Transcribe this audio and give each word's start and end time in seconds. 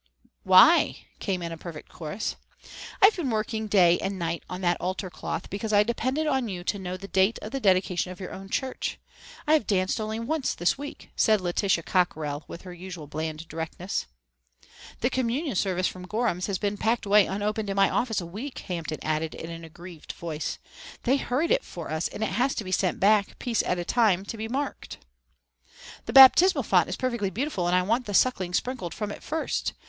"Why?" 0.41 1.05
came 1.19 1.43
in 1.43 1.51
a 1.51 1.59
perfect 1.59 1.89
chorus. 1.89 2.35
"I've 3.03 3.15
been 3.15 3.29
working 3.29 3.65
night 3.71 3.99
and 4.01 4.19
day 4.19 4.41
on 4.49 4.61
that 4.61 4.81
altar 4.81 5.11
cloth 5.11 5.47
because 5.51 5.71
I 5.71 5.83
depended 5.83 6.25
on 6.25 6.47
you 6.47 6.63
to 6.63 6.79
know 6.79 6.97
the 6.97 7.07
date 7.07 7.37
of 7.43 7.51
the 7.51 7.59
dedication 7.59 8.11
of 8.11 8.19
your 8.19 8.33
own 8.33 8.49
church. 8.49 8.97
I 9.45 9.53
have 9.53 9.67
danced 9.67 10.01
only 10.01 10.19
once 10.19 10.55
this 10.55 10.75
week," 10.75 11.11
said 11.15 11.39
Letitia 11.39 11.83
Cockrell, 11.83 12.45
with 12.47 12.63
her 12.63 12.73
usual 12.73 13.05
bland 13.05 13.47
directness. 13.47 14.07
"The 15.01 15.11
communion 15.11 15.55
service 15.55 15.87
from 15.87 16.07
Gorham's 16.07 16.47
has 16.47 16.57
been 16.57 16.77
packed 16.77 17.05
away 17.05 17.27
unopened 17.27 17.69
in 17.69 17.75
my 17.75 17.91
office 17.91 18.19
a 18.19 18.25
week," 18.25 18.57
Hampton 18.65 18.97
added 19.03 19.35
in 19.35 19.51
an 19.51 19.63
aggrieved 19.63 20.13
voice. 20.13 20.57
"They 21.03 21.17
hurried 21.17 21.51
it 21.51 21.63
for 21.63 21.91
us 21.91 22.07
and 22.07 22.23
it 22.23 22.29
has 22.31 22.55
to 22.55 22.63
be 22.63 22.71
sent 22.71 22.99
back, 22.99 23.37
piece 23.37 23.61
at 23.61 23.77
a 23.77 23.85
time, 23.85 24.25
to 24.25 24.35
be 24.35 24.47
marked." 24.47 24.97
"The 26.07 26.11
baptismal 26.13 26.63
font 26.63 26.89
is 26.89 26.95
perfectly 26.95 27.29
beautiful 27.29 27.67
and 27.67 27.75
I 27.75 27.83
want 27.83 28.07
the 28.07 28.15
Suckling 28.15 28.55
sprinkled 28.55 28.95
from 28.95 29.11
it 29.11 29.21
first. 29.21 29.73